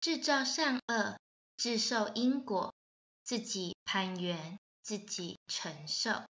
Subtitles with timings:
[0.00, 1.18] 制造善恶，
[1.56, 2.72] 自受因果，
[3.24, 6.22] 自己攀缘，自己承受。